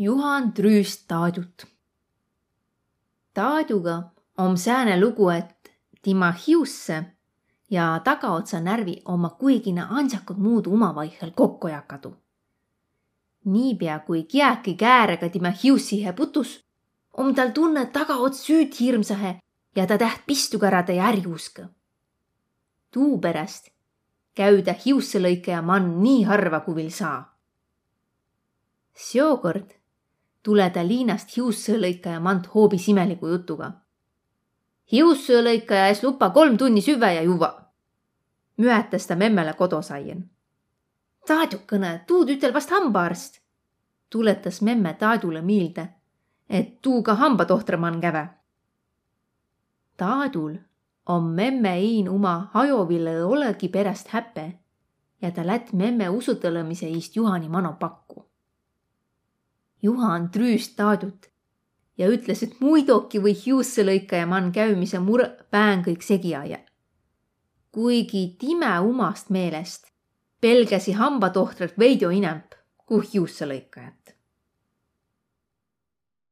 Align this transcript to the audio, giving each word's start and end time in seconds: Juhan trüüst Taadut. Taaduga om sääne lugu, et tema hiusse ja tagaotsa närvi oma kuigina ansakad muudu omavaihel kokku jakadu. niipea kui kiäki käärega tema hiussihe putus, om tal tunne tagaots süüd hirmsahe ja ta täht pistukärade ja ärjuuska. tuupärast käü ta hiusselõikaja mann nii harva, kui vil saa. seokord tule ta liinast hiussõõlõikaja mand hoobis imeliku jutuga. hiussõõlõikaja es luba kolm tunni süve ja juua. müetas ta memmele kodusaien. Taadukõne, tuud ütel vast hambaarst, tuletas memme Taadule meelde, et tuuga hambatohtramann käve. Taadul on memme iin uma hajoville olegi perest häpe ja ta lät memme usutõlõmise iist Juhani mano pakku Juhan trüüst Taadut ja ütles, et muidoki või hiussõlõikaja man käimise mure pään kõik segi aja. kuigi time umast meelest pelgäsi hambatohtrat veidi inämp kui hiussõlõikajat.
Juhan 0.00 0.52
trüüst 0.56 1.02
Taadut. 1.08 1.66
Taaduga 3.34 4.12
om 4.38 4.56
sääne 4.56 5.00
lugu, 5.00 5.28
et 5.28 5.70
tema 6.02 6.30
hiusse 6.32 7.02
ja 7.70 8.00
tagaotsa 8.04 8.60
närvi 8.60 8.94
oma 9.04 9.28
kuigina 9.30 9.86
ansakad 9.90 10.38
muudu 10.38 10.72
omavaihel 10.72 11.30
kokku 11.36 11.68
jakadu. 11.68 12.14
niipea 13.44 13.98
kui 13.98 14.22
kiäki 14.22 14.74
käärega 14.74 15.28
tema 15.28 15.50
hiussihe 15.64 16.12
putus, 16.12 16.64
om 17.16 17.34
tal 17.34 17.50
tunne 17.50 17.86
tagaots 17.86 18.40
süüd 18.48 18.72
hirmsahe 18.80 19.40
ja 19.76 19.86
ta 19.86 19.98
täht 19.98 20.24
pistukärade 20.26 20.94
ja 20.94 21.08
ärjuuska. 21.08 21.68
tuupärast 22.90 23.68
käü 24.34 24.62
ta 24.62 24.72
hiusselõikaja 24.86 25.62
mann 25.62 26.02
nii 26.02 26.24
harva, 26.24 26.60
kui 26.60 26.74
vil 26.74 26.90
saa. 26.90 27.36
seokord 28.94 29.79
tule 30.42 30.70
ta 30.70 30.82
liinast 30.86 31.36
hiussõõlõikaja 31.36 32.20
mand 32.20 32.48
hoobis 32.54 32.88
imeliku 32.88 33.28
jutuga. 33.28 33.72
hiussõõlõikaja 34.92 35.88
es 35.88 36.02
luba 36.02 36.30
kolm 36.30 36.56
tunni 36.56 36.82
süve 36.82 37.14
ja 37.14 37.22
juua. 37.22 37.50
müetas 38.56 39.06
ta 39.06 39.16
memmele 39.16 39.52
kodusaien. 39.52 40.30
Taadukõne, 41.26 42.04
tuud 42.06 42.30
ütel 42.30 42.54
vast 42.54 42.70
hambaarst, 42.70 43.40
tuletas 44.10 44.62
memme 44.62 44.94
Taadule 44.94 45.42
meelde, 45.42 45.88
et 46.48 46.82
tuuga 46.82 47.14
hambatohtramann 47.14 48.00
käve. 48.00 48.28
Taadul 49.96 50.56
on 51.06 51.24
memme 51.24 51.80
iin 51.80 52.08
uma 52.08 52.50
hajoville 52.54 53.24
olegi 53.24 53.68
perest 53.68 54.08
häpe 54.08 54.58
ja 55.22 55.30
ta 55.30 55.46
lät 55.46 55.72
memme 55.72 56.08
usutõlõmise 56.08 56.88
iist 56.88 57.16
Juhani 57.16 57.48
mano 57.48 57.76
pakku 57.80 58.19
Juhan 59.82 60.30
trüüst 60.30 60.76
Taadut 60.76 61.30
ja 61.98 62.08
ütles, 62.08 62.42
et 62.42 62.60
muidoki 62.60 63.20
või 63.20 63.34
hiussõlõikaja 63.36 64.26
man 64.26 64.52
käimise 64.52 64.98
mure 64.98 65.28
pään 65.50 65.84
kõik 65.84 66.02
segi 66.02 66.34
aja. 66.36 66.58
kuigi 67.72 68.36
time 68.38 68.80
umast 68.80 69.30
meelest 69.30 69.86
pelgäsi 70.40 70.92
hambatohtrat 70.92 71.78
veidi 71.78 72.08
inämp 72.16 72.54
kui 72.86 73.04
hiussõlõikajat. 73.12 74.19